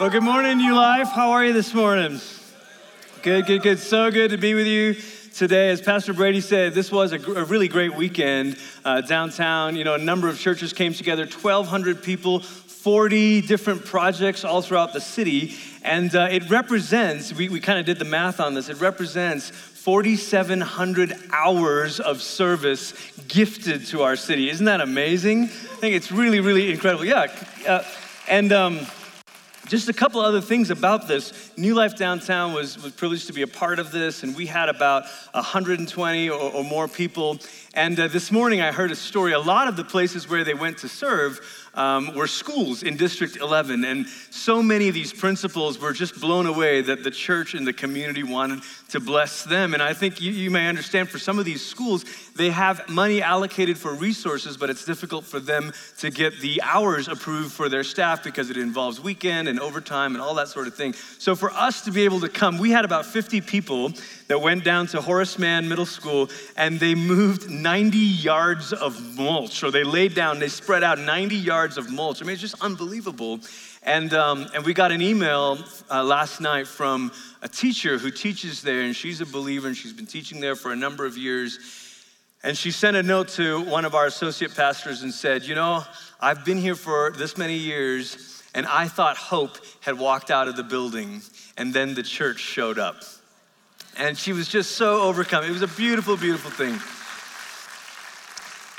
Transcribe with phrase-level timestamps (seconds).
[0.00, 1.08] Well, good morning, New Life.
[1.08, 2.22] How are you this morning?
[3.20, 3.78] Good, good, good.
[3.78, 4.94] So good to be with you
[5.34, 5.68] today.
[5.68, 9.76] As Pastor Brady said, this was a, gr- a really great weekend uh, downtown.
[9.76, 14.94] You know, a number of churches came together, 1,200 people, 40 different projects all throughout
[14.94, 15.54] the city.
[15.82, 19.50] And uh, it represents, we, we kind of did the math on this, it represents
[19.50, 22.94] 4,700 hours of service
[23.28, 24.48] gifted to our city.
[24.48, 25.42] Isn't that amazing?
[25.42, 27.04] I think it's really, really incredible.
[27.04, 27.26] Yeah.
[27.68, 27.82] Uh,
[28.26, 28.86] and, um,
[29.70, 31.52] just a couple other things about this.
[31.56, 34.68] New Life Downtown was, was privileged to be a part of this, and we had
[34.68, 37.38] about 120 or, or more people.
[37.72, 39.32] And uh, this morning I heard a story.
[39.32, 41.38] A lot of the places where they went to serve
[41.74, 43.84] um, were schools in District 11.
[43.84, 47.72] And so many of these principals were just blown away that the church and the
[47.72, 49.74] community wanted to bless them.
[49.74, 52.04] And I think you, you may understand for some of these schools,
[52.36, 57.08] they have money allocated for resources, but it's difficult for them to get the hours
[57.08, 60.74] approved for their staff because it involves weekend and overtime and all that sort of
[60.74, 60.92] thing.
[61.18, 63.92] So for us to be able to come, we had about 50 people
[64.28, 69.62] that went down to Horace Mann Middle School and they moved 90 yards of mulch,
[69.62, 72.22] or they laid down, they spread out 90 yards of mulch.
[72.22, 73.40] I mean, it's just unbelievable.
[73.82, 75.58] And, um, and we got an email
[75.90, 79.92] uh, last night from a teacher who teaches there, and she's a believer, and she's
[79.92, 81.58] been teaching there for a number of years.
[82.42, 85.82] And she sent a note to one of our associate pastors and said, You know,
[86.20, 90.56] I've been here for this many years, and I thought Hope had walked out of
[90.56, 91.22] the building,
[91.56, 92.96] and then the church showed up.
[93.96, 95.44] And she was just so overcome.
[95.44, 96.78] It was a beautiful, beautiful thing.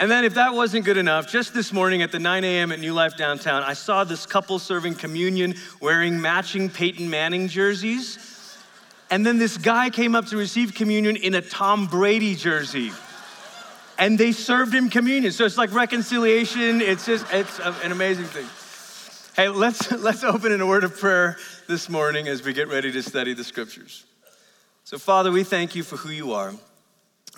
[0.02, 2.71] And then, if that wasn't good enough, just this morning at the 9 a.m.
[2.71, 8.58] at New Life Downtown, I saw this couple serving communion wearing matching Peyton Manning jerseys.
[9.11, 12.91] And then this guy came up to receive communion in a Tom Brady jersey.
[13.99, 15.31] And they served him communion.
[15.33, 16.81] So it's like reconciliation.
[16.81, 18.47] It's just, it's an amazing thing.
[19.36, 21.37] Hey, let's, let's open in a word of prayer
[21.67, 24.03] this morning as we get ready to study the scriptures.
[24.83, 26.55] So, Father, we thank you for who you are.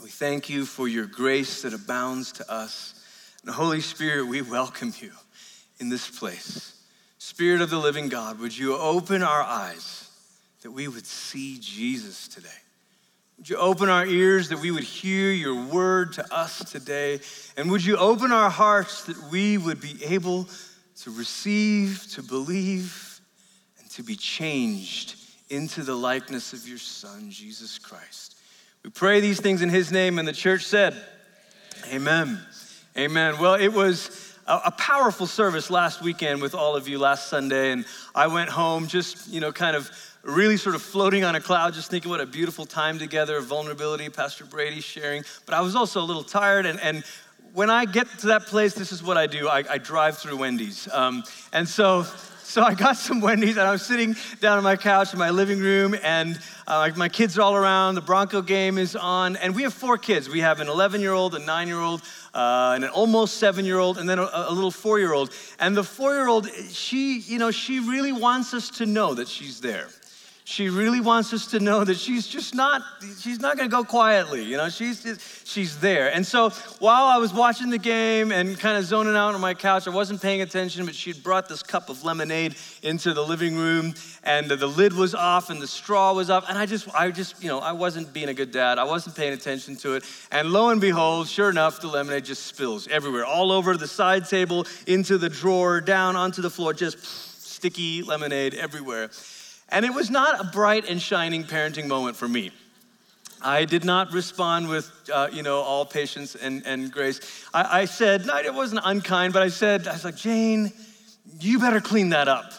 [0.04, 2.94] We thank you for your grace that abounds to us.
[3.42, 5.12] And Holy Spirit, we welcome you
[5.80, 6.78] in this place.
[7.20, 10.10] Spirit of the living God, would you open our eyes
[10.62, 12.50] that we would see Jesus today?
[13.38, 17.22] Would you open our ears that we would hear your word to us today?
[17.56, 20.50] And would you open our hearts that we would be able
[21.04, 23.22] to receive, to believe,
[23.80, 25.16] and to be changed
[25.50, 28.36] into the likeness of your Son, Jesus Christ?
[28.84, 30.94] We pray these things in his name, and the church said,
[31.94, 32.38] Amen.
[32.98, 33.40] Amen.
[33.40, 37.86] Well, it was a, powerful service last weekend with all of you last Sunday, and
[38.14, 39.90] I went home just, you know, kind of
[40.24, 43.46] really sort of floating on a cloud, just thinking what a beautiful time together, of
[43.46, 45.24] vulnerability, Pastor Brady sharing.
[45.46, 47.06] But I was also a little tired, and, and
[47.54, 50.38] when I get to that place, this is what I do I, I drive through
[50.38, 50.92] Wendy's.
[50.92, 52.06] Um, and so
[52.44, 55.30] so I got some Wendy's and I was sitting down on my couch in my
[55.30, 57.96] living room and uh, my kids are all around.
[57.96, 59.38] The Bronco game is on.
[59.38, 60.30] And we have four kids.
[60.30, 62.02] We have an 11 year old, a nine year old,
[62.34, 65.32] uh, and an almost seven year old, and then a, a little four year old.
[65.60, 69.28] And the four year old, she, you know, she really wants us to know that
[69.28, 69.88] she's there
[70.46, 72.82] she really wants us to know that she's just not
[73.20, 74.70] she's not going to go quietly you know?
[74.70, 76.14] She's just, she's there.
[76.14, 76.50] And so
[76.80, 79.90] while i was watching the game and kind of zoning out on my couch i
[79.90, 83.94] wasn't paying attention but she'd brought this cup of lemonade into the living room
[84.24, 87.42] and the lid was off and the straw was up and i just i just
[87.42, 88.78] you know i wasn't being a good dad.
[88.78, 90.04] I wasn't paying attention to it.
[90.32, 94.26] And lo and behold sure enough the lemonade just spills everywhere all over the side
[94.26, 99.10] table into the drawer down onto the floor just sticky lemonade everywhere
[99.74, 102.52] and it was not a bright and shining parenting moment for me.
[103.42, 107.46] I did not respond with, uh, you know, all patience and, and grace.
[107.54, 110.72] I, I said, no, it wasn't unkind, but I said, I was like, Jane,
[111.40, 112.54] you better clean that up.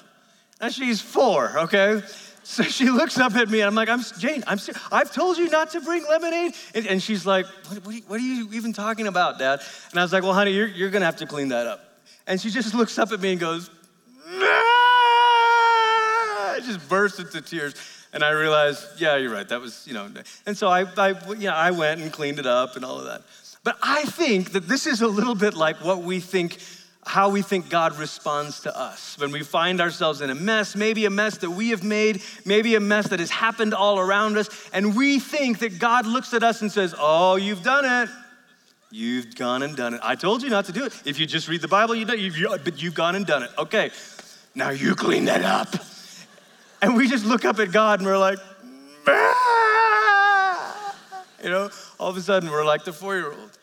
[0.61, 2.03] And she's four, okay?
[2.43, 4.59] So she looks up at me and I'm like, I'm Jane, I'm
[4.93, 6.53] I've told you not to bring lemonade.
[6.75, 9.61] And, and she's like, what, what, are you, what, are you, even talking about, Dad?
[9.91, 11.81] And I was like, well, honey, you're, you're gonna have to clean that up.
[12.27, 13.71] And she just looks up at me and goes,
[14.27, 14.74] I
[16.64, 17.75] just burst into tears.
[18.12, 19.49] And I realized, yeah, you're right.
[19.49, 20.08] That was, you know.
[20.46, 23.06] And so I, I, you know, I went and cleaned it up and all of
[23.06, 23.22] that.
[23.64, 26.58] But I think that this is a little bit like what we think,
[27.05, 29.19] how we think God responds to us.
[29.19, 32.75] When we find ourselves in a mess, maybe a mess that we have made, maybe
[32.75, 36.43] a mess that has happened all around us, and we think that God looks at
[36.43, 38.14] us and says, Oh, you've done it.
[38.90, 40.00] You've gone and done it.
[40.05, 41.02] I told you not to do it.
[41.05, 43.50] If you just read the Bible, you know, you've, but you've gone and done it.
[43.58, 43.90] Okay,
[44.55, 45.75] now you clean that up.
[46.85, 48.37] And we just look up at God and we're like,
[51.43, 53.59] you know, all of a sudden we're like the four year old.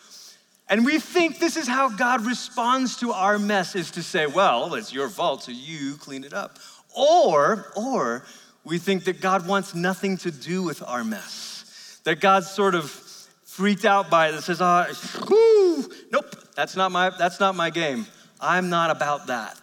[0.67, 4.73] And we think this is how God responds to our mess is to say, well,
[4.73, 6.57] it's your fault, so you clean it up.
[6.97, 8.25] Or, or
[8.63, 12.01] we think that God wants nothing to do with our mess.
[12.05, 17.11] That God's sort of freaked out by it and says, oh, nope, that's not my,
[17.11, 18.07] that's not my game.
[18.39, 19.59] I'm not about that.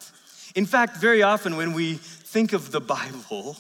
[0.55, 3.57] In fact, very often when we think of the Bible,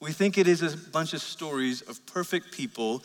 [0.00, 3.04] we think it is a bunch of stories of perfect people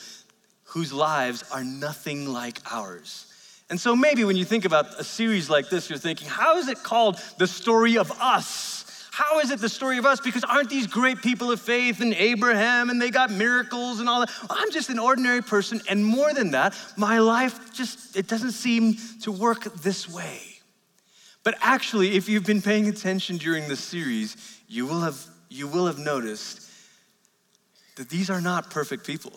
[0.63, 3.27] whose lives are nothing like ours.
[3.69, 6.67] And so maybe when you think about a series like this, you're thinking, how is
[6.69, 9.07] it called the story of us?
[9.11, 10.19] How is it the story of us?
[10.19, 14.21] Because aren't these great people of faith and Abraham and they got miracles and all
[14.21, 14.31] that?
[14.49, 15.81] I'm just an ordinary person.
[15.87, 20.41] And more than that, my life just, it doesn't seem to work this way.
[21.43, 25.19] But actually, if you've been paying attention during this series, you will have,
[25.49, 26.69] you will have noticed
[27.95, 29.33] that these are not perfect people.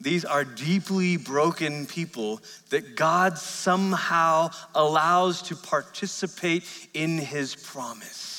[0.00, 2.40] These are deeply broken people
[2.70, 8.34] that God somehow allows to participate in his promise.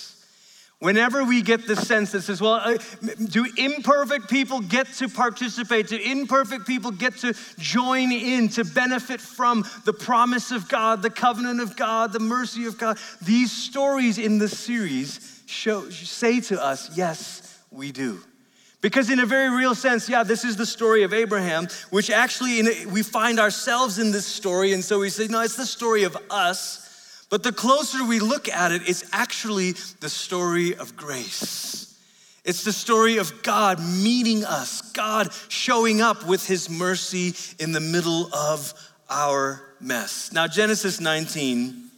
[0.79, 2.77] Whenever we get the sense that says, well, uh,
[3.29, 5.88] do imperfect people get to participate?
[5.88, 11.09] Do imperfect people get to join in, to benefit from the promise of God, the
[11.09, 13.00] covenant of God, the mercy of God?
[13.24, 18.20] These stories in the series show, say to us, yes, we do.
[18.82, 22.60] Because, in a very real sense, yeah, this is the story of Abraham, which actually
[22.60, 24.74] a, we find ourselves in this story.
[24.74, 27.26] And so we say, no, it's the story of us.
[27.30, 32.00] But the closer we look at it, it's actually the story of grace.
[32.46, 37.82] It's the story of God meeting us, God showing up with his mercy in the
[37.82, 38.74] middle of
[39.10, 40.32] our mess.
[40.32, 41.90] Now, Genesis 19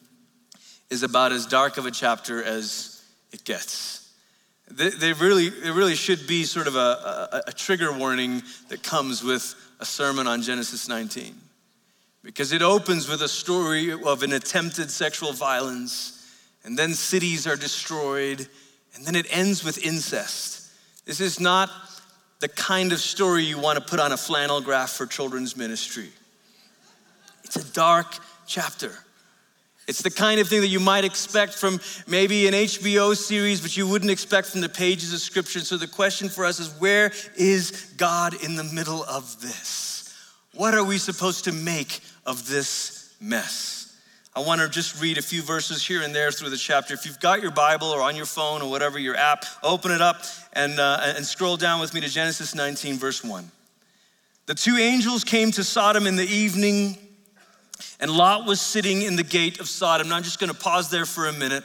[0.90, 2.89] is about as dark of a chapter as
[3.32, 4.12] it gets.
[4.72, 9.24] They, really, it really should be sort of a, a, a trigger warning that comes
[9.24, 11.36] with a sermon on Genesis 19.
[12.24, 16.24] Because it opens with a story of an attempted sexual violence,
[16.64, 18.48] and then cities are destroyed,
[18.94, 20.72] and then it ends with incest.
[21.06, 21.72] This is not
[22.40, 26.10] the kind of story you want to put on a flannel graph for children's ministry.
[27.44, 28.92] It's a dark chapter.
[29.90, 33.76] It's the kind of thing that you might expect from maybe an HBO series, but
[33.76, 35.62] you wouldn't expect from the pages of Scripture.
[35.62, 40.16] So the question for us is where is God in the middle of this?
[40.54, 43.98] What are we supposed to make of this mess?
[44.36, 46.94] I want to just read a few verses here and there through the chapter.
[46.94, 50.02] If you've got your Bible or on your phone or whatever your app, open it
[50.02, 50.22] up
[50.54, 53.50] and, uh, and scroll down with me to Genesis 19, verse 1.
[54.46, 57.09] The two angels came to Sodom in the evening
[58.00, 60.10] and Lot was sitting in the gate of Sodom.
[60.10, 61.64] Now I'm just gonna pause there for a minute.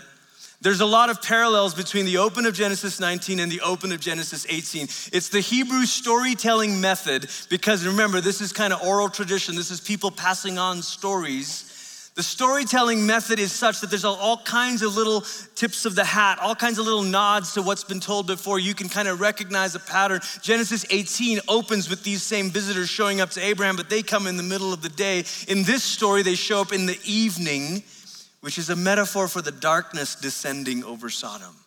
[0.60, 4.00] There's a lot of parallels between the open of Genesis 19 and the open of
[4.00, 4.84] Genesis 18.
[5.12, 9.56] It's the Hebrew storytelling method because remember, this is kind of oral tradition.
[9.56, 11.73] This is people passing on stories
[12.14, 15.22] the storytelling method is such that there's all kinds of little
[15.56, 18.60] tips of the hat, all kinds of little nods to what's been told before.
[18.60, 20.20] You can kind of recognize a pattern.
[20.40, 24.36] Genesis 18 opens with these same visitors showing up to Abraham, but they come in
[24.36, 25.24] the middle of the day.
[25.48, 27.82] In this story, they show up in the evening,
[28.42, 31.63] which is a metaphor for the darkness descending over Sodom.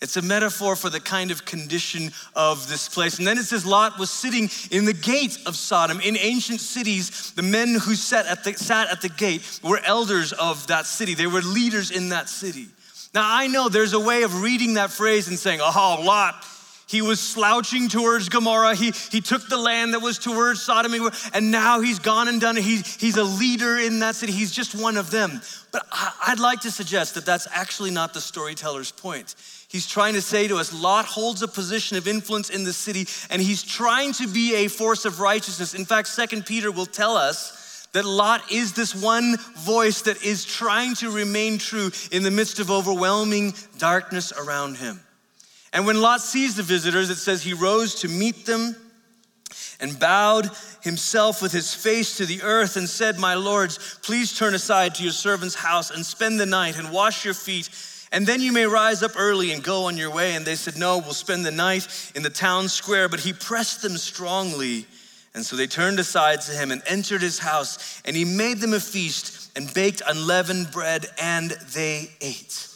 [0.00, 3.18] It's a metaphor for the kind of condition of this place.
[3.18, 6.00] And then it says Lot was sitting in the gate of Sodom.
[6.00, 10.32] In ancient cities, the men who sat at the, sat at the gate were elders
[10.32, 12.68] of that city, they were leaders in that city.
[13.12, 16.44] Now, I know there's a way of reading that phrase and saying, oh, Lot,
[16.86, 18.74] he was slouching towards Gomorrah.
[18.74, 20.92] He, he took the land that was towards Sodom,
[21.34, 22.64] and now he's gone and done it.
[22.64, 24.32] He's, he's a leader in that city.
[24.32, 25.40] He's just one of them.
[25.72, 29.34] But I'd like to suggest that that's actually not the storyteller's point.
[29.70, 33.06] He's trying to say to us Lot holds a position of influence in the city,
[33.30, 35.74] and he's trying to be a force of righteousness.
[35.74, 40.44] In fact, Second Peter will tell us that Lot is this one voice that is
[40.44, 45.00] trying to remain true in the midst of overwhelming darkness around him.
[45.72, 48.74] And when Lot sees the visitors, it says he rose to meet them
[49.78, 50.50] and bowed
[50.82, 55.04] himself with his face to the earth and said, My lords, please turn aside to
[55.04, 57.68] your servant's house and spend the night and wash your feet
[58.12, 60.34] and then you may rise up early and go on your way.
[60.34, 63.08] And they said, No, we'll spend the night in the town square.
[63.08, 64.86] But he pressed them strongly.
[65.32, 68.02] And so they turned aside to him and entered his house.
[68.04, 72.68] And he made them a feast and baked unleavened bread, and they ate.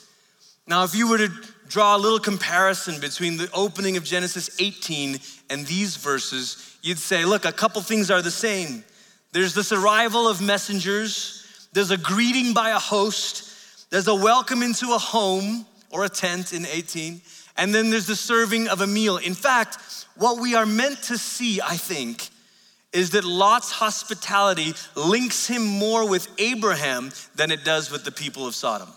[0.67, 1.31] Now, if you were to
[1.69, 5.19] draw a little comparison between the opening of Genesis 18
[5.51, 8.85] and these verses, you'd say, look, a couple things are the same.
[9.33, 13.51] There's this arrival of messengers, there's a greeting by a host,
[13.95, 17.21] there's a welcome into a home or a tent in 18,
[17.57, 19.19] and then there's the serving of a meal.
[19.19, 19.79] In fact,
[20.17, 22.29] what we are meant to see, I think,
[22.93, 28.49] is that Lot's hospitality links him more with Abraham than it does with the people
[28.49, 28.89] of Sodom.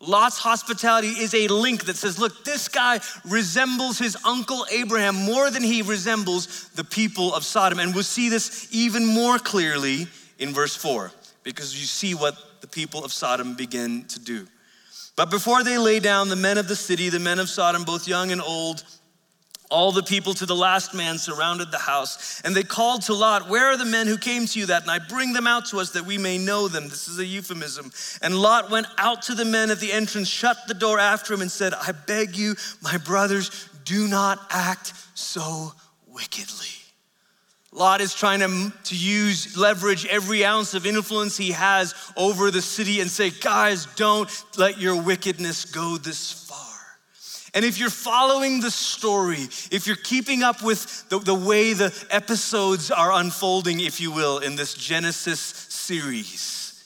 [0.00, 5.50] Lot's hospitality is a link that says, look, this guy resembles his uncle Abraham more
[5.50, 7.78] than he resembles the people of Sodom.
[7.78, 10.06] And we'll see this even more clearly
[10.38, 11.12] in verse 4,
[11.44, 14.46] because you see what the people of Sodom begin to do.
[15.14, 18.08] But before they lay down, the men of the city, the men of Sodom, both
[18.08, 18.82] young and old,
[19.70, 23.48] all the people to the last man surrounded the house, and they called to Lot,
[23.48, 25.02] Where are the men who came to you that night?
[25.08, 26.84] Bring them out to us that we may know them.
[26.84, 27.90] This is a euphemism.
[28.20, 31.40] And Lot went out to the men at the entrance, shut the door after him,
[31.40, 35.72] and said, I beg you, my brothers, do not act so
[36.06, 36.81] wickedly.
[37.74, 42.60] Lot is trying to, to use, leverage every ounce of influence he has over the
[42.60, 46.58] city and say, guys, don't let your wickedness go this far.
[47.54, 51.92] and if you're following the story, if you're keeping up with the, the way the
[52.10, 56.84] episodes are unfolding, if you will, in this Genesis series,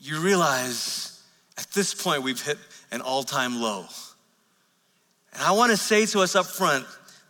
[0.00, 1.22] you realize
[1.56, 2.58] at this point we've hit
[2.90, 3.86] an all time low.
[5.34, 6.84] And I wanna say to us up front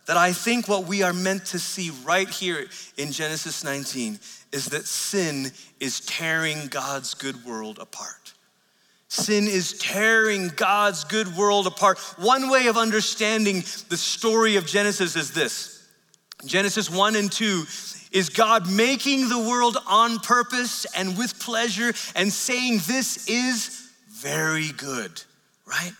[0.07, 2.65] that I think what we are meant to see right here
[2.97, 4.19] in Genesis 19
[4.51, 8.33] is that sin is tearing God's good world apart.
[9.07, 11.99] Sin is tearing God's good world apart.
[12.17, 15.87] One way of understanding the story of Genesis is this
[16.45, 17.63] Genesis 1 and 2
[18.11, 24.71] is God making the world on purpose and with pleasure and saying, This is very
[24.77, 25.23] good,
[25.65, 25.93] right?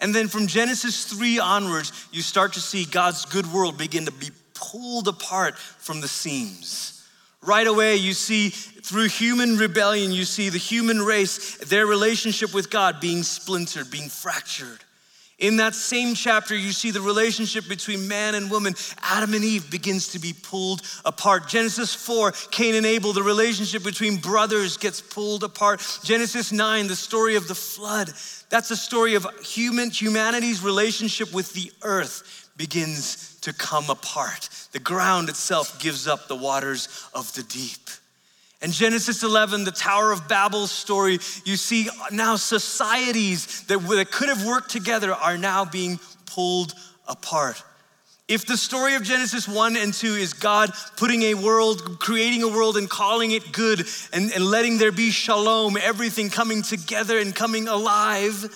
[0.00, 4.12] And then from Genesis 3 onwards, you start to see God's good world begin to
[4.12, 7.06] be pulled apart from the seams.
[7.42, 12.70] Right away, you see through human rebellion, you see the human race, their relationship with
[12.70, 14.80] God being splintered, being fractured.
[15.38, 19.68] In that same chapter, you see the relationship between man and woman, Adam and Eve,
[19.68, 21.48] begins to be pulled apart.
[21.48, 25.80] Genesis 4, Cain and Abel, the relationship between brothers gets pulled apart.
[26.04, 28.12] Genesis 9, the story of the flood,
[28.48, 34.48] that's a story of human humanity's relationship with the earth begins to come apart.
[34.70, 37.90] The ground itself gives up the waters of the deep.
[38.64, 44.46] In Genesis 11, the Tower of Babel story, you see now societies that, could have
[44.46, 46.72] worked together are now being pulled
[47.06, 47.62] apart.
[48.26, 52.48] If the story of Genesis 1 and 2 is God putting a world, creating a
[52.48, 57.34] world and calling it good and, and letting there be shalom, everything coming together and
[57.34, 58.46] coming alive,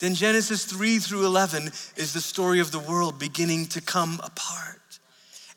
[0.00, 4.75] then Genesis 3 through 11 is the story of the world beginning to come apart.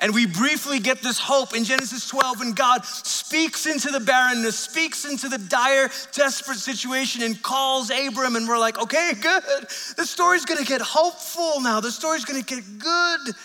[0.02, 4.58] And we briefly get this hope in Genesis 12 when God speaks into the barrenness,
[4.58, 8.38] speaks into the dire, desperate situation, and calls Abram.
[8.38, 9.44] And we're like, okay, good.
[9.98, 11.82] The story's gonna get hopeful now.
[11.82, 13.36] The story's gonna get good.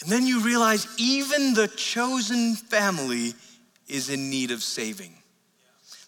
[0.00, 3.34] And then you realize even the chosen family
[3.86, 5.12] is in need of saving.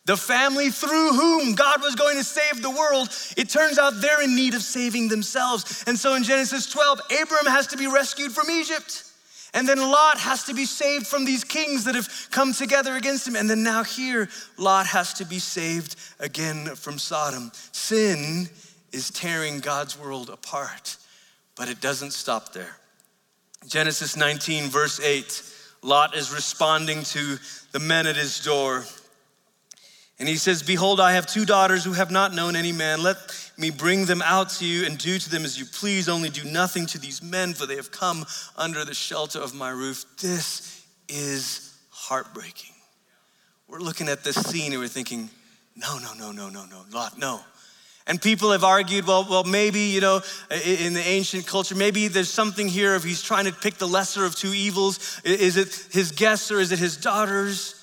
[0.06, 4.22] The family through whom God was going to save the world, it turns out they're
[4.22, 5.84] in need of saving themselves.
[5.86, 9.11] And so in Genesis 12, Abram has to be rescued from Egypt.
[9.54, 13.28] And then Lot has to be saved from these kings that have come together against
[13.28, 13.36] him.
[13.36, 17.52] And then now here, Lot has to be saved again from Sodom.
[17.72, 18.48] Sin
[18.92, 20.96] is tearing God's world apart,
[21.54, 22.76] but it doesn't stop there.
[23.66, 25.42] Genesis 19, verse 8,
[25.82, 27.38] Lot is responding to
[27.72, 28.84] the men at his door.
[30.18, 33.02] And he says, Behold, I have two daughters who have not known any man.
[33.02, 33.16] Let
[33.62, 36.08] me bring them out to you and do to them as you please.
[36.08, 38.26] Only do nothing to these men, for they have come
[38.56, 40.04] under the shelter of my roof.
[40.20, 42.74] This is heartbreaking.
[43.68, 45.30] We're looking at this scene and we're thinking,
[45.76, 47.40] no, no, no, no, no, no, Lot, no.
[48.06, 52.28] And people have argued, well, well, maybe, you know, in the ancient culture, maybe there's
[52.28, 55.20] something here if he's trying to pick the lesser of two evils.
[55.24, 57.81] Is it his guests or is it his daughters?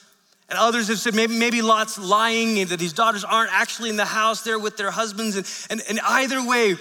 [0.49, 3.97] And others have said maybe, maybe Lot's lying and that his daughters aren't actually in
[3.97, 5.35] the house there with their husbands.
[5.35, 6.75] And, and, and either way,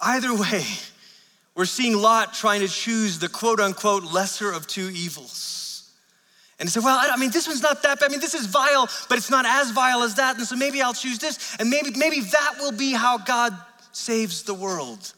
[0.00, 0.64] either way,
[1.56, 5.92] we're seeing Lot trying to choose the quote unquote lesser of two evils.
[6.60, 8.08] And said, Well, I mean, this one's not that bad.
[8.08, 10.36] I mean, this is vile, but it's not as vile as that.
[10.36, 11.56] And so maybe I'll choose this.
[11.58, 13.56] And maybe, maybe that will be how God
[13.90, 15.12] saves the world.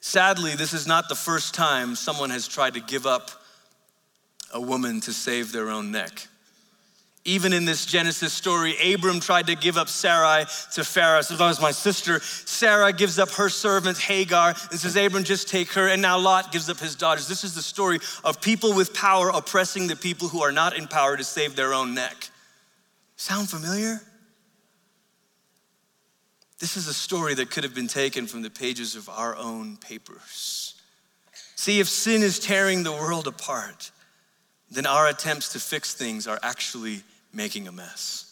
[0.00, 3.30] Sadly, this is not the first time someone has tried to give up
[4.52, 6.28] a woman to save their own neck.
[7.24, 11.22] Even in this Genesis story, Abram tried to give up Sarai to Pharaoh.
[11.22, 12.20] So that was my sister.
[12.20, 15.88] Sarah gives up her servant Hagar and says, Abram, just take her.
[15.88, 17.26] And now Lot gives up his daughters.
[17.26, 20.86] This is the story of people with power oppressing the people who are not in
[20.86, 22.30] power to save their own neck.
[23.16, 24.00] Sound familiar?
[26.60, 29.76] This is a story that could have been taken from the pages of our own
[29.78, 30.74] papers.
[31.56, 33.90] See, if sin is tearing the world apart,
[34.70, 38.22] then our attempts to fix things are actually making a mess.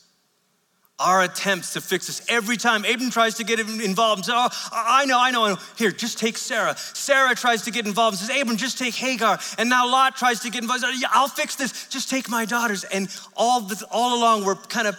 [0.98, 2.24] our attempts to fix this.
[2.28, 5.48] Every time Abram tries to get involved and says, Oh, I know, I know, I
[5.50, 5.58] know.
[5.76, 6.76] Here, just take Sarah.
[6.76, 9.40] Sarah tries to get involved and says, Abram, just take Hagar.
[9.58, 10.84] And now Lot tries to get involved.
[10.96, 11.88] Yeah, I'll fix this.
[11.88, 12.84] Just take my daughters.
[12.84, 14.96] And all, the, all along, we're kind of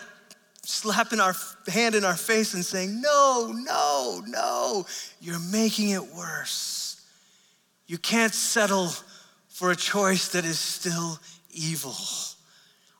[0.64, 1.34] slapping our
[1.68, 4.86] hand in our face and saying, No, no, no,
[5.22, 7.02] you're making it worse.
[7.88, 8.90] You can't settle
[9.56, 11.18] for a choice that is still
[11.50, 11.96] evil.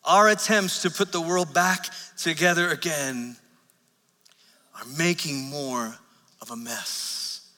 [0.06, 3.36] Our attempts to put the world back together again
[4.74, 5.98] are making more
[6.42, 7.52] of a mess.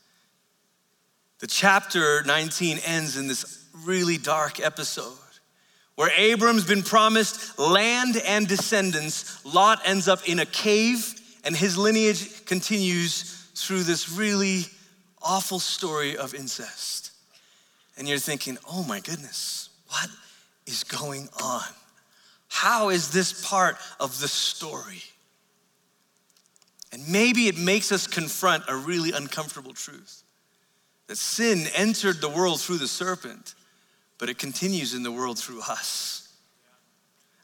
[1.38, 5.14] The chapter 19 ends in this really dark episode
[5.94, 9.46] where Abram's been promised land and descendants.
[9.46, 11.14] Lot ends up in a cave,
[11.44, 14.64] and his lineage continues through this really
[15.22, 17.07] awful story of incest.
[17.98, 20.10] And you're thinking, oh my goodness, what
[20.66, 21.64] is going on?
[22.48, 25.02] How is this part of the story?
[26.92, 30.24] And maybe it makes us confront a really uncomfortable truth
[31.08, 33.56] that sin entered the world through the serpent,
[34.18, 36.27] but it continues in the world through us.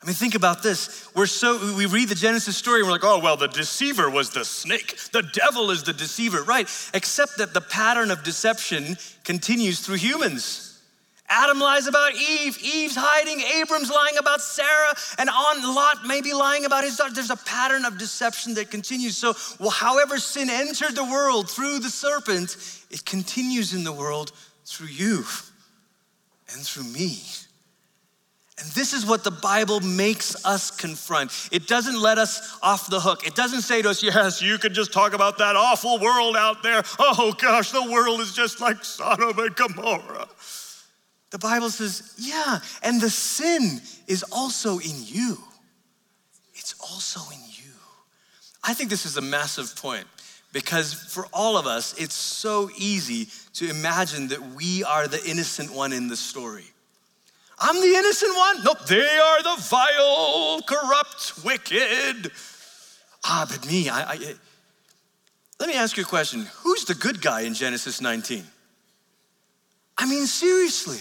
[0.03, 1.09] I mean, think about this.
[1.15, 4.31] We're so, we read the Genesis story and we're like, oh, well, the deceiver was
[4.31, 4.97] the snake.
[5.13, 6.67] The devil is the deceiver, right?
[6.93, 10.81] Except that the pattern of deception continues through humans.
[11.29, 16.65] Adam lies about Eve, Eve's hiding, Abram's lying about Sarah, and on Lot maybe lying
[16.65, 17.13] about his daughter.
[17.13, 19.15] There's a pattern of deception that continues.
[19.15, 22.57] So, well, however sin entered the world through the serpent,
[22.91, 24.33] it continues in the world
[24.65, 25.23] through you
[26.53, 27.21] and through me.
[28.59, 31.49] And this is what the Bible makes us confront.
[31.51, 33.25] It doesn't let us off the hook.
[33.25, 36.61] It doesn't say to us, yes, you could just talk about that awful world out
[36.61, 36.83] there.
[36.99, 40.27] Oh gosh, the world is just like Sodom and Gomorrah.
[41.31, 45.39] The Bible says, yeah, and the sin is also in you.
[46.53, 47.71] It's also in you.
[48.63, 50.05] I think this is a massive point
[50.53, 55.73] because for all of us, it's so easy to imagine that we are the innocent
[55.73, 56.72] one in the story.
[57.65, 58.63] I'm the innocent one?
[58.65, 62.29] Nope, they are the vile, corrupt, wicked.
[63.23, 64.35] Ah, but me, I, I
[65.61, 66.45] let me ask you a question.
[66.57, 68.43] Who's the good guy in Genesis 19?
[69.97, 70.99] I mean, seriously.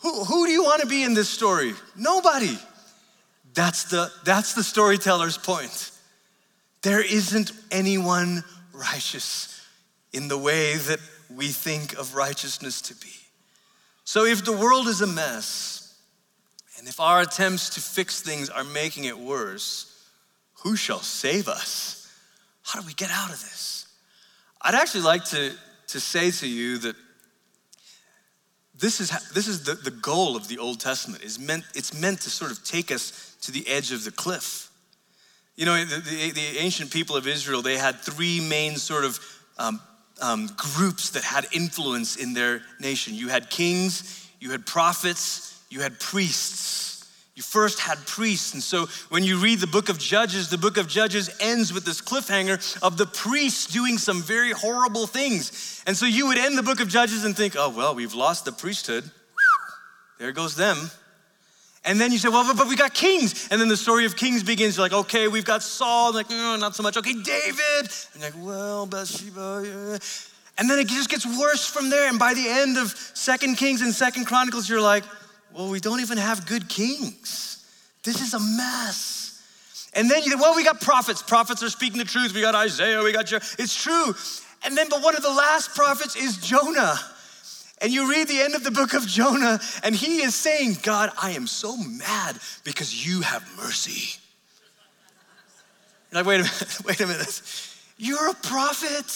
[0.00, 1.74] Who, who do you want to be in this story?
[1.96, 2.58] Nobody.
[3.54, 5.92] That's the, that's the storyteller's point.
[6.82, 9.64] There isn't anyone righteous
[10.12, 10.98] in the way that
[11.32, 13.19] we think of righteousness to be.
[14.10, 15.96] So if the world is a mess,
[16.76, 20.04] and if our attempts to fix things are making it worse,
[20.64, 22.12] who shall save us?
[22.64, 23.86] How do we get out of this?
[24.62, 25.52] I'd actually like to,
[25.86, 26.96] to say to you that
[28.76, 31.22] this is, this is the, the goal of the Old Testament.
[31.22, 34.72] Is meant, it's meant to sort of take us to the edge of the cliff.
[35.54, 39.20] You know, the, the, the ancient people of Israel, they had three main sort of
[39.56, 39.80] um,
[40.20, 43.14] um, groups that had influence in their nation.
[43.14, 46.78] You had kings, you had prophets, you had priests.
[47.36, 48.52] You first had priests.
[48.52, 51.86] And so when you read the book of Judges, the book of Judges ends with
[51.86, 55.82] this cliffhanger of the priests doing some very horrible things.
[55.86, 58.44] And so you would end the book of Judges and think, oh, well, we've lost
[58.44, 59.10] the priesthood.
[60.18, 60.90] There goes them.
[61.84, 63.48] And then you say, well, but we got kings.
[63.50, 64.76] And then the story of kings begins.
[64.76, 66.12] You're like, okay, we've got Saul.
[66.12, 66.96] Like, oh, not so much.
[66.96, 67.90] Okay, David.
[68.14, 69.62] And like, well, Bathsheba.
[69.64, 69.98] Yeah.
[70.58, 72.08] And then it just gets worse from there.
[72.08, 75.04] And by the end of Second Kings and Second Chronicles, you're like,
[75.54, 77.64] well, we don't even have good kings.
[78.04, 79.42] This is a mess.
[79.94, 81.22] And then you, say, well, we got prophets.
[81.22, 82.34] Prophets are speaking the truth.
[82.34, 84.14] We got Isaiah, we got Jer- It's true.
[84.64, 86.94] And then, but one of the last prophets is Jonah.
[87.80, 91.10] And you read the end of the book of Jonah, and he is saying, God,
[91.20, 94.18] I am so mad because you have mercy.
[96.10, 97.42] You're like, wait a minute, wait a minute.
[97.96, 99.06] You're a prophet.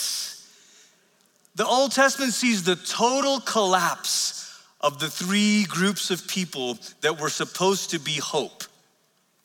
[1.57, 7.31] The Old Testament sees the total collapse of the three groups of people that were
[7.31, 8.65] supposed to be hope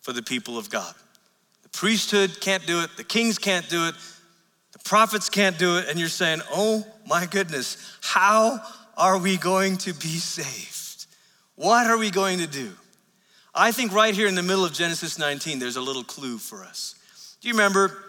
[0.01, 0.93] for the people of God.
[1.63, 3.95] The priesthood can't do it, the kings can't do it,
[4.71, 8.61] the prophets can't do it, and you're saying, oh my goodness, how
[8.99, 11.07] are we going to be saved?
[11.55, 12.71] What are we going to do?
[13.55, 16.63] I think right here in the middle of Genesis 19, there's a little clue for
[16.63, 16.93] us.
[17.41, 18.03] Do you remember?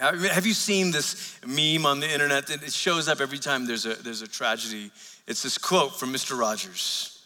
[0.00, 2.50] Uh, have you seen this meme on the internet?
[2.50, 4.90] It shows up every time there's a, there's a tragedy
[5.26, 6.38] it's this quote from Mr.
[6.38, 7.20] Rogers.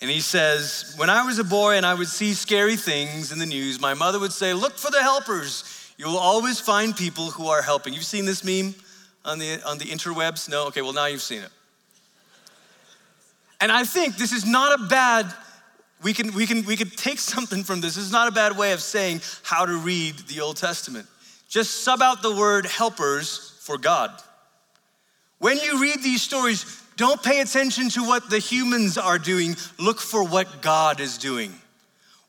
[0.00, 3.38] And he says, When I was a boy and I would see scary things in
[3.38, 5.64] the news, my mother would say, Look for the helpers.
[5.98, 7.92] You will always find people who are helping.
[7.92, 8.74] You've seen this meme
[9.24, 10.48] on the, on the interwebs?
[10.48, 10.68] No?
[10.68, 11.50] Okay, well, now you've seen it.
[13.60, 15.32] And I think this is not a bad
[16.02, 17.96] we can, we, can, we can take something from this.
[17.96, 21.06] This is not a bad way of saying how to read the Old Testament.
[21.48, 24.10] Just sub out the word helpers for God.
[25.38, 30.00] When you read these stories, don't pay attention to what the humans are doing, look
[30.00, 31.54] for what God is doing.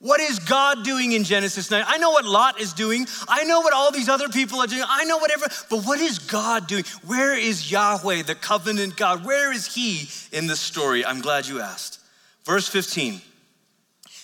[0.01, 1.83] What is God doing in Genesis 9?
[1.87, 3.05] I know what Lot is doing.
[3.29, 4.83] I know what all these other people are doing.
[4.87, 6.83] I know whatever, but what is God doing?
[7.05, 9.23] Where is Yahweh, the covenant God?
[9.23, 11.05] Where is He in the story?
[11.05, 11.99] I'm glad you asked.
[12.45, 13.21] Verse 15.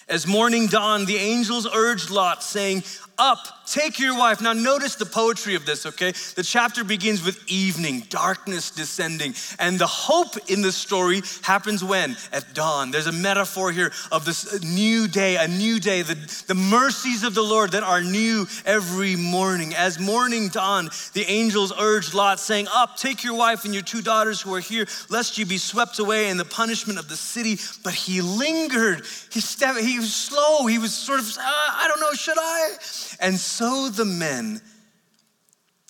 [0.09, 2.83] As morning dawned, the angels urged Lot, saying,
[3.19, 4.41] Up, take your wife.
[4.41, 6.11] Now, notice the poetry of this, okay?
[6.35, 9.33] The chapter begins with evening, darkness descending.
[9.57, 12.15] And the hope in the story happens when?
[12.31, 12.91] At dawn.
[12.91, 16.13] There's a metaphor here of this new day, a new day, the,
[16.45, 19.73] the mercies of the Lord that are new every morning.
[19.73, 24.03] As morning dawned, the angels urged Lot, saying, Up, take your wife and your two
[24.03, 27.57] daughters who are here, lest you be swept away in the punishment of the city.
[27.83, 29.01] But he lingered.
[29.31, 30.67] He, stepped, he was slow.
[30.67, 32.75] He was sort of, uh, I don't know, should I?
[33.19, 34.61] And so the men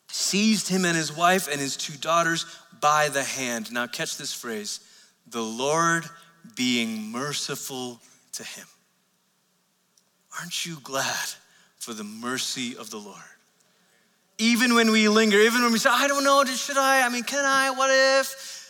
[0.10, 2.46] seized him and his wife and his two daughters
[2.80, 3.72] by the hand.
[3.72, 4.80] Now, catch this phrase
[5.30, 6.06] the Lord
[6.56, 8.00] being merciful
[8.34, 8.66] to him.
[10.40, 11.28] Aren't you glad
[11.78, 13.18] for the mercy of the Lord?
[14.38, 17.06] Even when we linger, even when we say, I don't know, should I?
[17.06, 17.72] I mean, can I?
[17.72, 18.67] What if?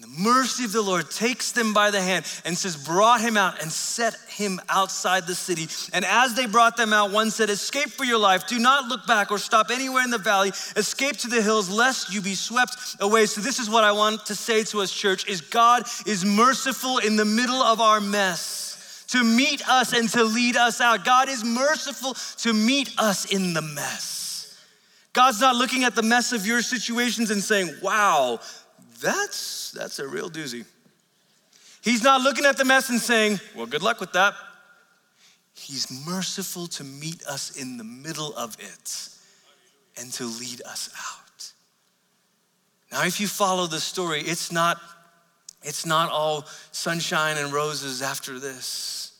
[0.00, 3.36] And the mercy of the Lord takes them by the hand and says, brought him
[3.36, 5.68] out and set him outside the city.
[5.92, 8.46] And as they brought them out, one said, Escape for your life.
[8.46, 10.52] Do not look back or stop anywhere in the valley.
[10.76, 13.26] Escape to the hills, lest you be swept away.
[13.26, 16.98] So, this is what I want to say to us, church, is God is merciful
[16.98, 21.04] in the middle of our mess to meet us and to lead us out.
[21.04, 24.20] God is merciful to meet us in the mess.
[25.12, 28.38] God's not looking at the mess of your situations and saying, wow,
[29.00, 30.64] that's, that's a real doozy.
[31.82, 34.34] He's not looking at the mess and saying, Well, good luck with that.
[35.54, 39.08] He's merciful to meet us in the middle of it
[39.98, 41.52] and to lead us out.
[42.92, 44.78] Now, if you follow the story, it's not,
[45.62, 49.12] it's not all sunshine and roses after this.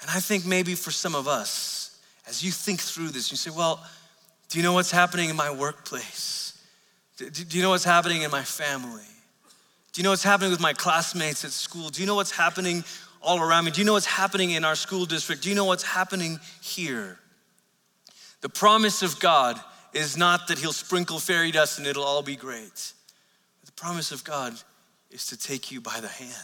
[0.00, 3.50] And I think maybe for some of us, as you think through this, you say,
[3.50, 3.84] Well,
[4.48, 6.39] do you know what's happening in my workplace?
[7.28, 9.02] Do you know what's happening in my family?
[9.92, 11.90] Do you know what's happening with my classmates at school?
[11.90, 12.82] Do you know what's happening
[13.20, 13.72] all around me?
[13.72, 15.42] Do you know what's happening in our school district?
[15.42, 17.18] Do you know what's happening here?
[18.40, 19.60] The promise of God
[19.92, 22.92] is not that He'll sprinkle fairy dust and it'll all be great.
[23.66, 24.54] The promise of God
[25.10, 26.34] is to take you by the hand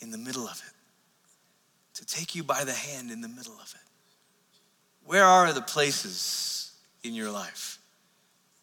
[0.00, 3.74] in the middle of it, to take you by the hand in the middle of
[3.74, 3.88] it.
[5.04, 7.77] Where are the places in your life?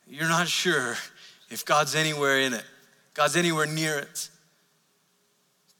[0.07, 0.95] You're not sure
[1.49, 2.63] if God's anywhere in it,
[3.13, 4.29] God's anywhere near it.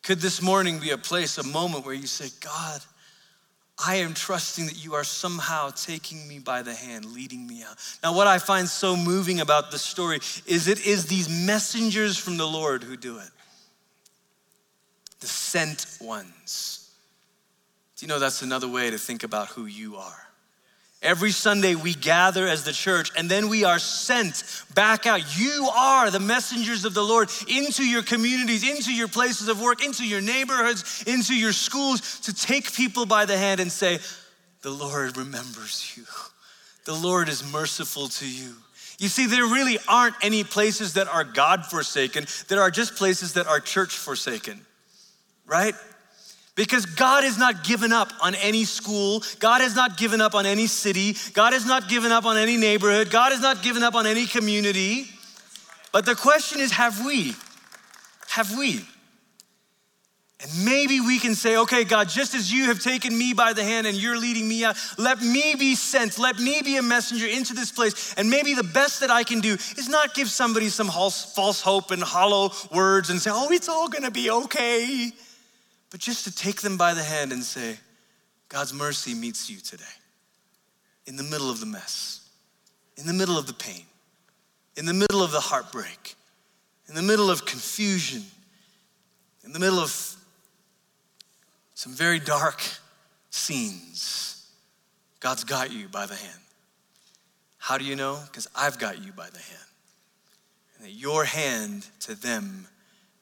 [0.04, 2.82] Could this morning be a place, a moment where you say, God,
[3.84, 7.78] I am trusting that you are somehow taking me by the hand, leading me out.
[8.04, 12.38] Now, what I find so moving about this story is it is these messengers from
[12.38, 13.30] the Lord who do it.
[15.20, 16.90] The sent ones.
[17.98, 20.25] Do you know that's another way to think about who you are?
[21.06, 25.40] Every Sunday we gather as the church and then we are sent back out.
[25.40, 29.86] You are the messengers of the Lord into your communities, into your places of work,
[29.86, 34.00] into your neighborhoods, into your schools to take people by the hand and say,
[34.64, 36.06] The Lord remembers you.
[36.86, 38.56] The Lord is merciful to you.
[38.98, 43.34] You see, there really aren't any places that are God forsaken, there are just places
[43.34, 44.66] that are church forsaken,
[45.46, 45.76] right?
[46.56, 49.22] Because God has not given up on any school.
[49.40, 51.18] God has not given up on any city.
[51.34, 53.12] God has not given up on any neighborhood.
[53.12, 55.08] God has not given up on any community.
[55.92, 57.36] But the question is have we?
[58.30, 58.86] Have we?
[60.42, 63.64] And maybe we can say, okay, God, just as you have taken me by the
[63.64, 67.26] hand and you're leading me out, let me be sent, let me be a messenger
[67.26, 68.14] into this place.
[68.16, 71.92] And maybe the best that I can do is not give somebody some false hope
[71.92, 75.12] and hollow words and say, oh, it's all gonna be okay
[75.92, 77.78] but just to take them by the hand and say,
[78.50, 79.84] God's mercy meets you today
[81.06, 82.30] in the middle of the mess,
[82.98, 83.86] in the middle of the pain,
[84.78, 86.16] in the middle of the heartbreak,
[86.88, 88.24] in the middle of confusion,
[89.44, 90.16] in the middle of
[91.74, 92.62] some very dark
[93.30, 94.50] scenes.
[95.20, 96.40] God's got you by the hand.
[97.58, 98.20] How do you know?
[98.28, 99.70] Because I've got you by the hand.
[100.78, 102.68] And that your hand to them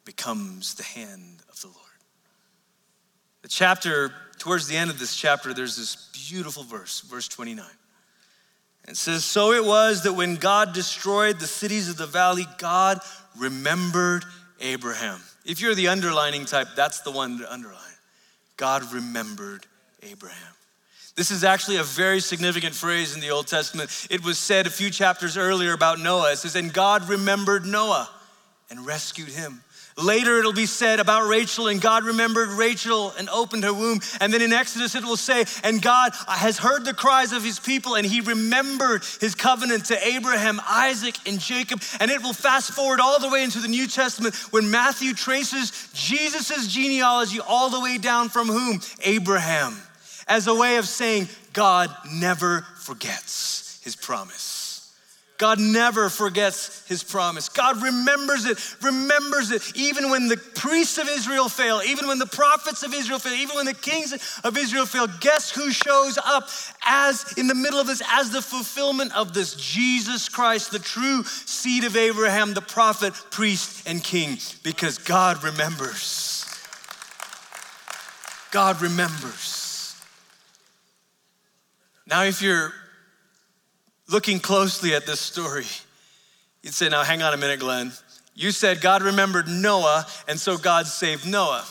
[0.05, 1.32] becomes the hand
[3.43, 7.65] the chapter, towards the end of this chapter, there's this beautiful verse, verse 29.
[8.87, 12.99] It says, So it was that when God destroyed the cities of the valley, God
[13.37, 14.25] remembered
[14.59, 15.21] Abraham.
[15.45, 17.79] If you're the underlining type, that's the one to underline.
[18.57, 19.65] God remembered
[20.01, 20.53] Abraham.
[21.15, 24.07] This is actually a very significant phrase in the Old Testament.
[24.09, 26.31] It was said a few chapters earlier about Noah.
[26.31, 28.09] It says, And God remembered Noah
[28.69, 29.61] and rescued him.
[29.97, 33.99] Later, it'll be said about Rachel, and God remembered Rachel and opened her womb.
[34.19, 37.59] And then in Exodus, it will say, And God has heard the cries of his
[37.59, 41.81] people, and he remembered his covenant to Abraham, Isaac, and Jacob.
[41.99, 45.89] And it will fast forward all the way into the New Testament when Matthew traces
[45.93, 48.81] Jesus' genealogy all the way down from whom?
[49.03, 49.77] Abraham,
[50.27, 54.52] as a way of saying, God never forgets his promise.
[55.43, 57.49] God never forgets his promise.
[57.49, 59.75] God remembers it, remembers it.
[59.75, 63.57] Even when the priests of Israel fail, even when the prophets of Israel fail, even
[63.57, 64.13] when the kings
[64.45, 66.47] of Israel fail, guess who shows up
[66.85, 69.55] as in the middle of this, as the fulfillment of this?
[69.55, 76.45] Jesus Christ, the true seed of Abraham, the prophet, priest, and king, because God remembers.
[78.51, 80.01] God remembers.
[82.07, 82.71] Now, if you're
[84.07, 85.65] looking closely at this story,
[86.61, 87.91] you'd say, Now, hang on a minute, Glenn.
[88.35, 91.65] You said God remembered Noah, and so God saved Noah.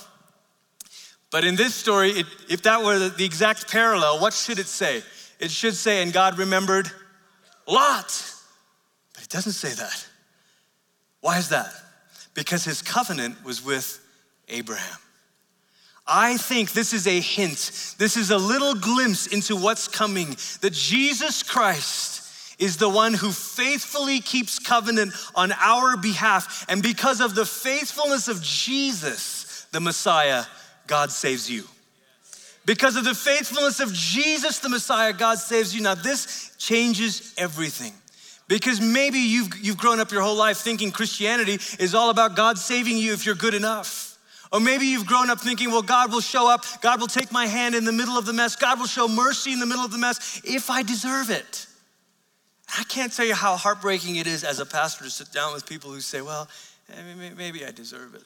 [1.30, 5.02] But in this story, it, if that were the exact parallel, what should it say?
[5.40, 6.90] It should say, And God remembered
[7.66, 8.34] Lot.
[9.14, 10.06] But it doesn't say that.
[11.20, 11.72] Why is that?
[12.34, 14.00] Because his covenant was with
[14.48, 14.98] Abraham.
[16.06, 20.72] I think this is a hint, this is a little glimpse into what's coming that
[20.72, 22.21] Jesus Christ
[22.58, 26.64] is the one who faithfully keeps covenant on our behalf.
[26.68, 30.44] And because of the faithfulness of Jesus, the Messiah,
[30.86, 31.64] God saves you.
[32.64, 35.82] Because of the faithfulness of Jesus, the Messiah, God saves you.
[35.82, 37.92] Now, this changes everything.
[38.46, 42.58] Because maybe you've, you've grown up your whole life thinking Christianity is all about God
[42.58, 44.18] saving you if you're good enough.
[44.52, 47.46] Or maybe you've grown up thinking, well, God will show up, God will take my
[47.46, 49.90] hand in the middle of the mess, God will show mercy in the middle of
[49.90, 51.66] the mess if I deserve it.
[52.78, 55.66] I can't tell you how heartbreaking it is as a pastor to sit down with
[55.66, 56.48] people who say, well,
[56.90, 58.22] eh, maybe I deserve it.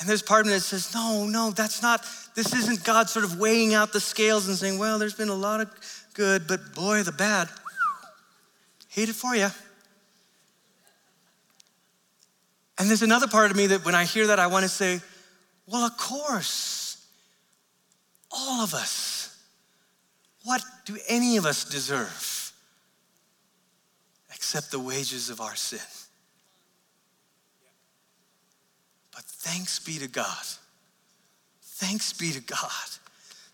[0.00, 3.24] And there's part of me that says, no, no, that's not, this isn't God sort
[3.24, 5.68] of weighing out the scales and saying, well, there's been a lot of
[6.14, 7.48] good, but boy, the bad,
[8.88, 9.48] hate it for you.
[12.78, 15.00] And there's another part of me that when I hear that, I want to say,
[15.66, 17.04] well, of course,
[18.30, 19.36] all of us,
[20.44, 22.37] what do any of us deserve?
[24.38, 25.80] Except the wages of our sin.
[29.12, 30.46] But thanks be to God.
[31.60, 32.70] Thanks be to God.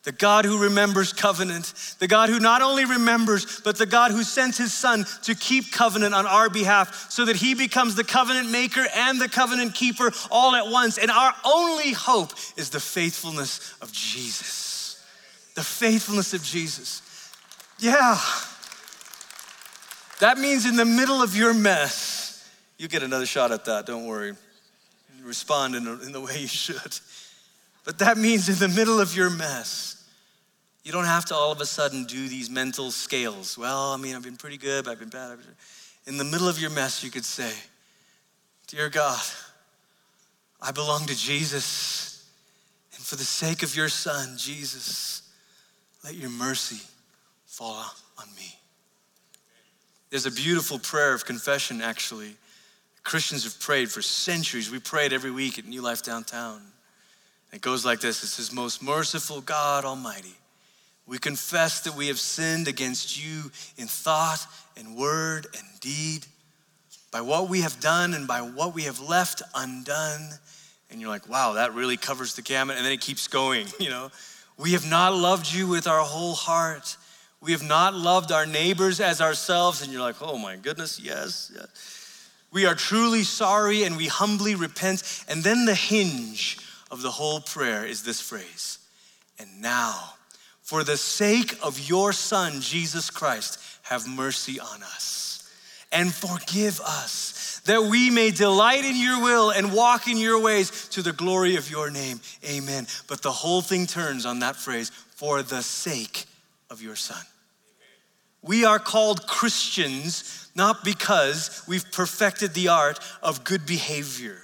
[0.03, 4.23] The God who remembers covenant, the God who not only remembers, but the God who
[4.23, 8.51] sends his son to keep covenant on our behalf so that he becomes the covenant
[8.51, 10.99] maker and the covenant keeper all at once.
[10.99, 15.03] And our only hope is the faithfulness of Jesus.
[15.55, 17.01] The faithfulness of Jesus.
[17.79, 18.19] Yeah.
[20.21, 22.49] That means in the middle of your mess,
[22.79, 24.35] you get another shot at that, don't worry.
[25.23, 26.99] Respond in, in the way you should.
[27.85, 30.09] But that means in the middle of your mess,
[30.85, 33.57] you don't have to all of a sudden do these mental scales.
[33.57, 35.39] Well, I mean, I've been pretty good, but I've been bad.
[36.07, 37.53] In the middle of your mess, you could say,
[38.67, 39.21] Dear God,
[40.61, 42.29] I belong to Jesus.
[42.95, 45.23] And for the sake of your son, Jesus,
[46.03, 46.81] let your mercy
[47.47, 47.85] fall
[48.19, 48.55] on me.
[50.15, 52.37] There's a beautiful prayer of confession, actually.
[53.03, 54.71] Christians have prayed for centuries.
[54.71, 56.63] We pray it every week at New Life Downtown.
[57.53, 60.37] It goes like this It says, Most merciful God Almighty,
[61.05, 64.47] we confess that we have sinned against you in thought
[64.77, 66.27] and word and deed,
[67.11, 70.29] by what we have done and by what we have left undone.
[70.93, 72.77] And you're like, wow, that really covers the gamut.
[72.77, 74.13] And then it keeps going, you know.
[74.57, 76.97] We have not loved you with our whole heart.
[77.45, 79.83] We have not loved our neighbors as ourselves.
[79.83, 82.31] And you're like, oh my goodness, yes, yes.
[82.51, 85.03] We are truly sorry and we humbly repent.
[85.29, 86.57] And then the hinge
[86.91, 88.79] of the whole prayer is this phrase
[89.39, 90.15] And now,
[90.63, 95.47] for the sake of your Son, Jesus Christ, have mercy on us
[95.93, 100.89] and forgive us that we may delight in your will and walk in your ways
[100.89, 102.21] to the glory of your name.
[102.49, 102.87] Amen.
[103.07, 106.25] But the whole thing turns on that phrase for the sake
[106.71, 107.23] of your Son.
[108.45, 114.37] We are called Christians not because we've perfected the art of good behavior.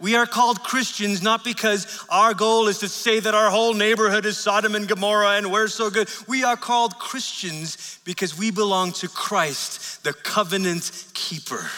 [0.00, 4.26] We are called Christians not because our goal is to say that our whole neighborhood
[4.26, 6.08] is Sodom and Gomorrah and we're so good.
[6.28, 11.68] We are called Christians because we belong to Christ, the covenant keeper.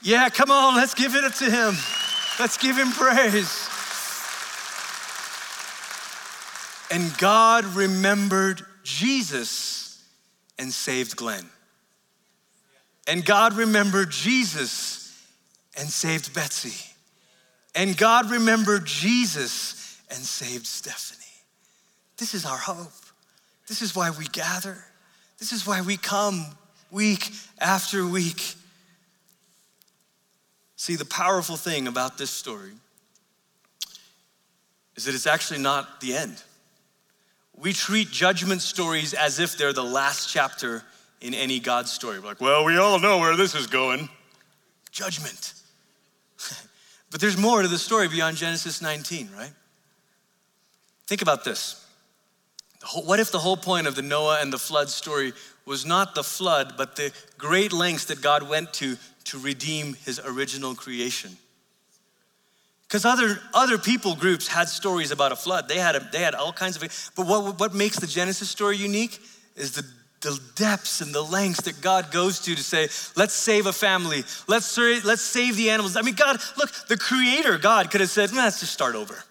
[0.00, 1.74] Yeah, come on, let's give it to him.
[2.38, 3.68] Let's give him praise.
[6.92, 9.89] And God remembered Jesus
[10.60, 11.46] and saved Glenn.
[13.08, 15.26] And God remembered Jesus
[15.76, 16.86] and saved Betsy.
[17.74, 21.16] And God remembered Jesus and saved Stephanie.
[22.18, 22.92] This is our hope.
[23.66, 24.84] This is why we gather.
[25.38, 26.44] This is why we come
[26.90, 28.54] week after week.
[30.76, 32.72] See, the powerful thing about this story
[34.94, 36.42] is that it's actually not the end.
[37.60, 40.82] We treat judgment stories as if they're the last chapter
[41.20, 42.18] in any God story.
[42.18, 44.08] We're like, well, we all know where this is going
[44.90, 45.54] judgment.
[47.10, 49.52] but there's more to the story beyond Genesis 19, right?
[51.06, 51.86] Think about this.
[53.04, 55.34] What if the whole point of the Noah and the flood story
[55.66, 60.18] was not the flood, but the great lengths that God went to to redeem his
[60.24, 61.36] original creation?
[62.90, 65.68] Because other, other people groups had stories about a flood.
[65.68, 68.78] They had, a, they had all kinds of, but what, what makes the Genesis story
[68.78, 69.22] unique
[69.54, 69.86] is the,
[70.22, 74.24] the depths and the lengths that God goes to to say, let's save a family,
[74.48, 75.96] let's, let's save the animals.
[75.96, 79.22] I mean, God, look, the creator, God, could have said, let's just start over.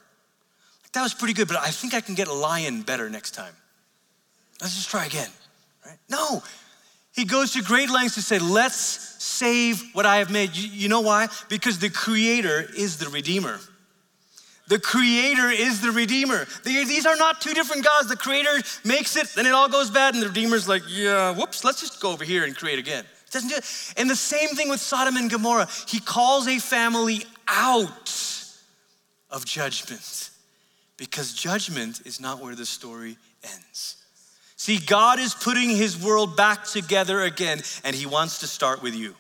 [0.94, 3.54] That was pretty good, but I think I can get a lion better next time.
[4.62, 5.30] Let's just try again,
[5.86, 5.98] right?
[6.10, 6.42] No,
[7.20, 8.76] he goes to great lengths to say, let's
[9.22, 10.56] save what I have made.
[10.56, 11.28] You, you know why?
[11.50, 13.60] Because the Creator is the Redeemer.
[14.70, 16.48] The Creator is the Redeemer.
[16.64, 18.08] these are not two different gods.
[18.08, 21.66] The Creator makes it, and it all goes bad, and the Redeemer's like, yeah, whoops,
[21.66, 23.04] let's just go over here and create again.
[23.28, 23.94] It doesn't do it.
[23.98, 25.68] And the same thing with Sodom and Gomorrah.
[25.90, 28.16] He calls a family out
[29.30, 30.30] of judgment
[30.96, 33.99] because judgment is not where the story ends.
[34.60, 38.94] See, God is putting his world back together again, and he wants to start with
[38.94, 39.16] you.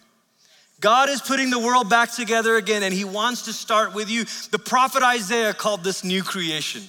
[0.81, 4.25] God is putting the world back together again, and he wants to start with you.
[4.51, 6.81] The prophet Isaiah called this new creation.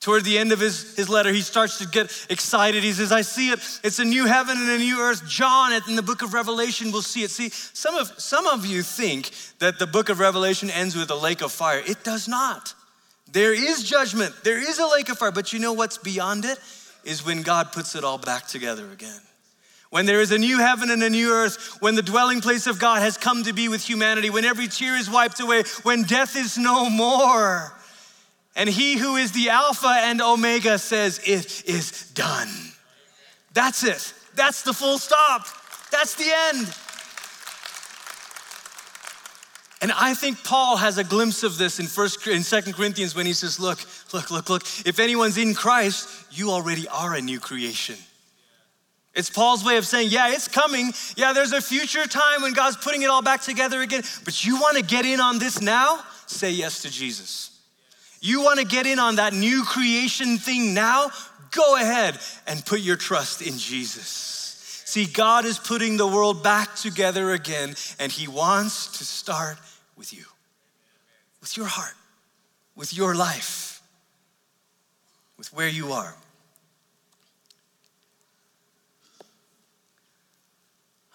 [0.00, 2.82] Toward the end of his, his letter, he starts to get excited.
[2.82, 3.60] He says, I see it.
[3.84, 5.28] It's a new heaven and a new earth.
[5.28, 7.30] John, in the book of Revelation, will see it.
[7.30, 11.14] See, some of, some of you think that the book of Revelation ends with a
[11.14, 11.82] lake of fire.
[11.86, 12.72] It does not.
[13.30, 16.58] There is judgment, there is a lake of fire, but you know what's beyond it?
[17.06, 19.20] Is when God puts it all back together again.
[19.90, 22.80] When there is a new heaven and a new earth, when the dwelling place of
[22.80, 26.36] God has come to be with humanity, when every tear is wiped away, when death
[26.36, 27.72] is no more.
[28.56, 32.48] And he who is the Alpha and Omega says, It is done.
[33.52, 34.12] That's it.
[34.34, 35.46] That's the full stop.
[35.92, 36.74] That's the end.
[39.82, 43.26] And I think Paul has a glimpse of this in first in Second Corinthians when
[43.26, 43.78] he says, "Look,
[44.12, 44.62] look, look, look.
[44.86, 47.96] If anyone's in Christ, you already are a new creation."
[49.14, 50.94] It's Paul's way of saying, "Yeah, it's coming.
[51.16, 54.02] Yeah, there's a future time when God's putting it all back together again.
[54.24, 56.04] But you want to get in on this now?
[56.26, 57.50] Say yes to Jesus.
[58.20, 61.10] You want to get in on that new creation thing now?
[61.50, 64.35] Go ahead and put your trust in Jesus."
[64.96, 69.58] See, God is putting the world back together again, and He wants to start
[69.94, 70.24] with you,
[71.42, 71.92] with your heart,
[72.74, 73.82] with your life,
[75.36, 76.16] with where you are.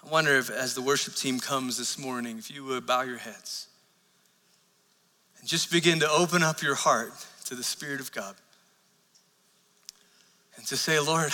[0.05, 3.17] I wonder if, as the worship team comes this morning, if you would bow your
[3.17, 3.65] heads
[5.39, 7.13] and just begin to open up your heart
[7.45, 8.35] to the Spirit of God
[10.55, 11.31] and to say, Lord,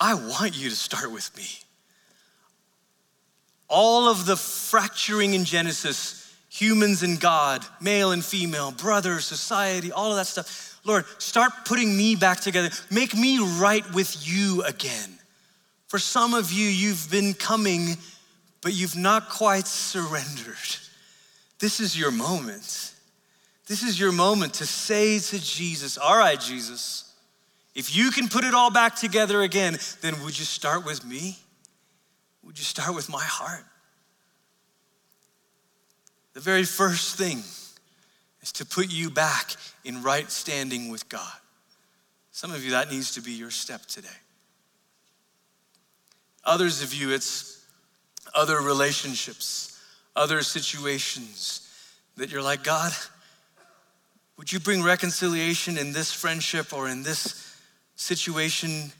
[0.00, 1.46] I want you to start with me.
[3.68, 10.10] All of the fracturing in Genesis, humans and God, male and female, brother, society, all
[10.10, 10.78] of that stuff.
[10.84, 12.70] Lord, start putting me back together.
[12.90, 15.18] Make me right with you again.
[15.88, 17.96] For some of you, you've been coming,
[18.60, 20.56] but you've not quite surrendered.
[21.58, 22.92] This is your moment.
[23.66, 27.03] This is your moment to say to Jesus, All right, Jesus.
[27.74, 31.38] If you can put it all back together again, then would you start with me?
[32.44, 33.64] Would you start with my heart?
[36.34, 37.42] The very first thing
[38.42, 39.54] is to put you back
[39.84, 41.32] in right standing with God.
[42.30, 44.08] Some of you, that needs to be your step today.
[46.44, 47.64] Others of you, it's
[48.34, 49.80] other relationships,
[50.14, 51.68] other situations
[52.16, 52.92] that you're like, God,
[54.36, 57.43] would you bring reconciliation in this friendship or in this
[57.96, 58.92] situation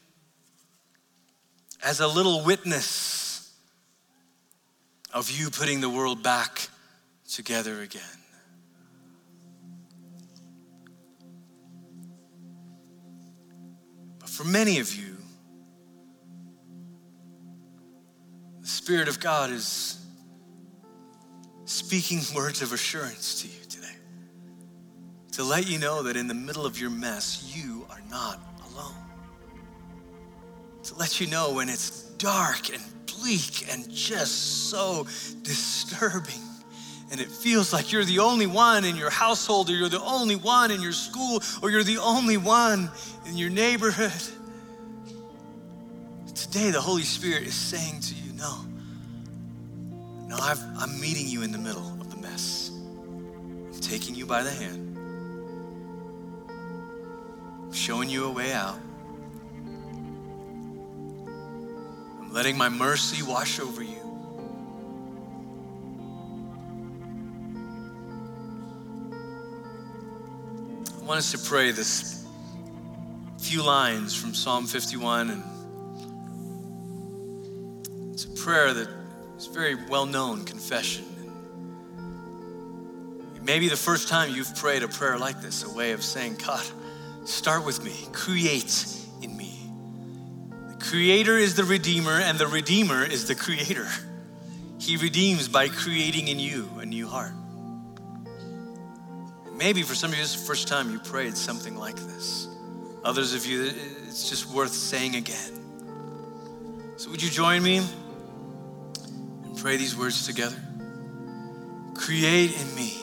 [1.82, 3.53] as a little witness
[5.12, 6.68] of you putting the world back
[7.28, 8.03] together again.
[14.18, 15.16] But for many of you,
[18.61, 20.05] the Spirit of God is
[21.64, 23.86] speaking words of assurance to you today.
[25.32, 28.95] to let you know that in the middle of your mess, you are not alone.
[30.85, 35.07] To let you know when it's dark and bleak and just so
[35.43, 36.41] disturbing.
[37.11, 40.37] And it feels like you're the only one in your household, or you're the only
[40.37, 42.91] one in your school, or you're the only one
[43.27, 44.11] in your neighborhood.
[46.35, 48.64] Today, the Holy Spirit is saying to you, No,
[50.27, 52.70] no, i am meeting you in the middle of the mess.
[52.72, 54.84] I'm taking you by the hand,
[57.75, 58.79] showing you a way out.
[61.27, 64.01] I'm letting my mercy wash over you.
[71.01, 72.25] I want us to pray this
[73.39, 75.43] few lines from Psalm 51 and
[78.14, 78.89] it's a prayer that
[79.37, 81.05] is very well known confession.
[83.45, 86.64] Maybe the first time you've prayed a prayer like this, a way of saying, God,
[87.25, 88.87] start with me, create
[89.22, 89.70] in me.
[90.68, 93.89] The Creator is the Redeemer, and the Redeemer is the Creator.
[94.79, 97.33] He redeems by creating in you a new heart.
[99.57, 102.49] Maybe for some of you, this is the first time you prayed something like this.
[103.05, 103.70] Others of you,
[104.07, 105.53] it's just worth saying again.
[106.97, 107.81] So, would you join me?
[109.45, 110.57] And pray these words together?
[111.95, 112.99] Create in me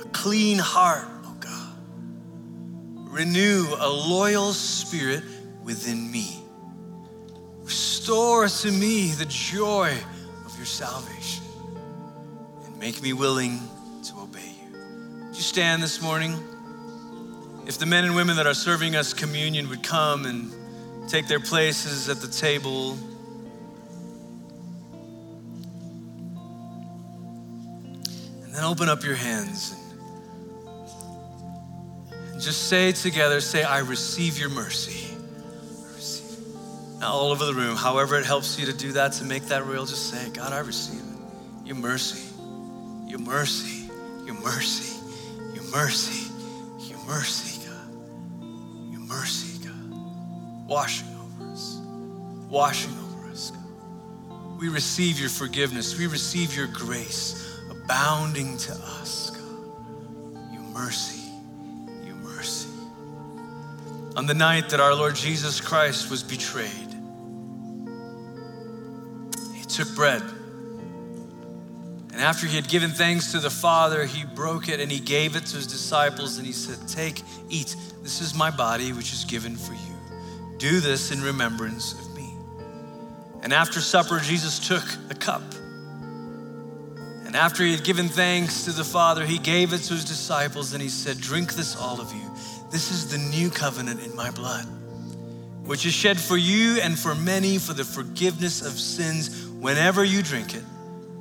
[0.00, 1.08] a clean heart.
[3.14, 5.22] Renew a loyal spirit
[5.62, 6.42] within me.
[7.62, 9.96] Restore to me the joy
[10.44, 11.44] of your salvation
[12.64, 13.60] and make me willing
[14.02, 14.78] to obey you.
[15.28, 16.32] Would you stand this morning?
[17.68, 20.52] If the men and women that are serving us communion would come and
[21.08, 22.98] take their places at the table.
[28.42, 29.83] And then open up your hands and
[32.44, 35.16] just say together, say, I receive your mercy.
[35.94, 36.38] Receive.
[37.00, 39.64] Now, all over the room, however it helps you to do that, to make that
[39.64, 41.66] real, just say, God, I receive it.
[41.66, 42.22] Your mercy,
[43.06, 43.88] your mercy,
[44.26, 45.00] your mercy,
[45.54, 46.30] your mercy,
[46.80, 48.92] your mercy, God.
[48.92, 50.68] Your mercy, God.
[50.68, 51.78] Washing over us,
[52.50, 54.60] washing over us, God.
[54.60, 60.52] We receive your forgiveness, we receive your grace abounding to us, God.
[60.52, 61.23] Your mercy, your mercy.
[64.16, 66.70] On the night that our Lord Jesus Christ was betrayed,
[69.54, 70.22] he took bread.
[72.12, 75.34] And after he had given thanks to the Father, he broke it and he gave
[75.34, 77.74] it to his disciples and he said, Take, eat.
[78.02, 80.58] This is my body, which is given for you.
[80.58, 82.36] Do this in remembrance of me.
[83.42, 85.42] And after supper, Jesus took the cup.
[87.26, 90.72] And after he had given thanks to the Father, he gave it to his disciples
[90.72, 92.33] and he said, Drink this, all of you.
[92.74, 94.66] This is the new covenant in my blood,
[95.64, 99.46] which is shed for you and for many for the forgiveness of sins.
[99.60, 100.64] Whenever you drink it,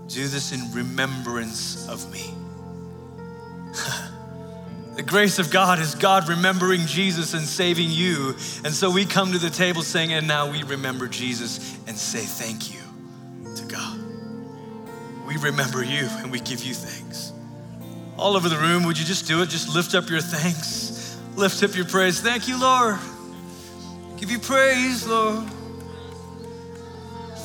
[0.07, 2.33] do this in remembrance of me.
[4.95, 8.35] the grace of God is God remembering Jesus and saving you.
[8.65, 12.21] And so we come to the table saying, and now we remember Jesus and say
[12.21, 12.81] thank you
[13.55, 13.99] to God
[15.27, 17.31] we remember you and we give you thanks.
[18.17, 19.49] All over the room, would you just do it?
[19.49, 20.82] Just lift up your thanks,
[21.35, 22.19] lift up your praise.
[22.21, 22.97] Thank you, Lord.
[24.17, 25.45] Give you praise, Lord,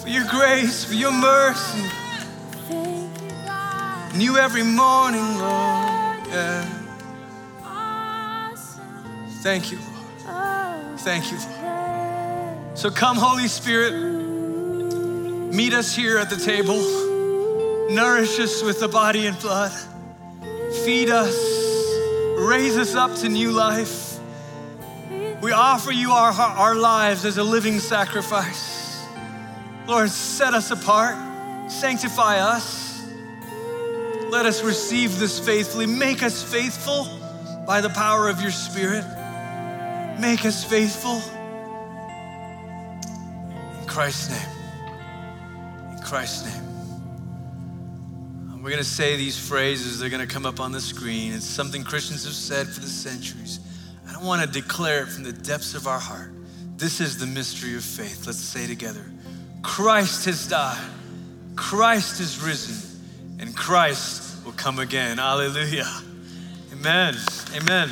[0.03, 1.83] for your grace, for your mercy.
[4.17, 6.27] New every morning, Lord.
[6.29, 6.79] Yeah.
[9.43, 9.79] Thank you,
[10.27, 11.01] Lord.
[11.01, 12.79] Thank you, Lord.
[12.79, 13.93] So come, Holy Spirit,
[15.53, 16.79] meet us here at the table.
[17.91, 19.73] Nourish us with the body and blood.
[20.85, 21.58] Feed us.
[22.39, 24.21] Raise us up to new life.
[25.43, 29.05] We offer you our, our lives as a living sacrifice.
[29.87, 31.17] Lord, set us apart.
[31.71, 33.03] Sanctify us.
[34.31, 35.87] Let us receive this faithfully.
[35.87, 37.09] Make us faithful
[37.67, 39.05] by the power of your Spirit.
[40.21, 41.21] Make us faithful.
[43.81, 45.93] In Christ's name.
[45.93, 46.68] In Christ's name.
[48.69, 51.33] We're going to say these phrases, they're going to come up on the screen.
[51.33, 53.61] It's something Christians have said for the centuries.
[54.07, 56.33] I don't want to declare it from the depths of our heart.
[56.77, 58.27] This is the mystery of faith.
[58.27, 59.07] Let's say together
[59.63, 60.87] Christ has died,
[61.57, 65.17] Christ is risen, and Christ will come again.
[65.17, 65.89] Hallelujah.
[66.71, 67.15] Amen.
[67.57, 67.89] Amen.